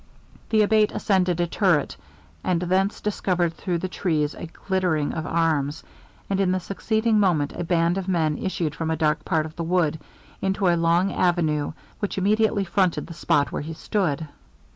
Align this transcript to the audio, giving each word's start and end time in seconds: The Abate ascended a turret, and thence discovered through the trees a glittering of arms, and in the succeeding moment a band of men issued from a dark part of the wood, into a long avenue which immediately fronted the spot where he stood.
The 0.49 0.63
Abate 0.63 0.91
ascended 0.93 1.39
a 1.39 1.45
turret, 1.45 1.95
and 2.43 2.59
thence 2.63 3.01
discovered 3.01 3.53
through 3.53 3.77
the 3.77 3.87
trees 3.87 4.33
a 4.33 4.47
glittering 4.47 5.13
of 5.13 5.27
arms, 5.27 5.83
and 6.27 6.39
in 6.39 6.51
the 6.51 6.59
succeeding 6.59 7.19
moment 7.19 7.53
a 7.55 7.63
band 7.63 7.99
of 7.99 8.07
men 8.07 8.39
issued 8.39 8.73
from 8.73 8.89
a 8.89 8.95
dark 8.97 9.23
part 9.23 9.45
of 9.45 9.55
the 9.55 9.63
wood, 9.63 9.99
into 10.41 10.67
a 10.69 10.75
long 10.75 11.13
avenue 11.13 11.73
which 11.99 12.17
immediately 12.17 12.63
fronted 12.65 13.05
the 13.05 13.13
spot 13.13 13.51
where 13.51 13.61
he 13.61 13.73
stood. 13.75 14.27